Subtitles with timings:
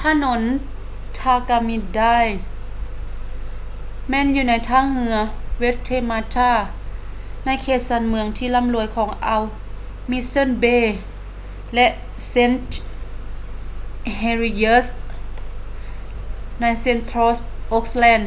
[0.10, 0.40] ະໜົນ
[1.18, 5.16] ທາກາມິ ໄດຼ tamaki drive ແມ່ນຢູ່ໃນທ່າເຮືອ
[5.60, 9.44] ເວັດເທມາທາ waitemata ໃນເຂດຊານເມືອງທີ່ລ່ຳລວຍຂອງອ່າວ
[10.10, 10.84] ມິດເຊີ່ນ ເບ mission bay
[11.74, 11.86] ແລະ
[12.28, 12.78] ເຊນທ໌
[14.18, 14.88] ເຮລິເຢິສ໌ st heliers
[16.60, 18.20] ໃນ ເຊັນທຼອລ໌ ໂອ໊ກແລນ